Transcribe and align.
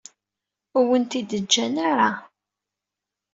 Ur 0.77 0.83
awen-ten-id-ǧǧan 0.85 1.75
ara. 1.89 2.09